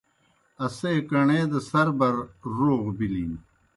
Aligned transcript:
اسے 0.65 0.91
کݨے 1.09 1.39
دہ 1.51 1.59
سربر 1.69 2.15
روغ 2.57 2.83
بِلِن۔ 2.97 3.31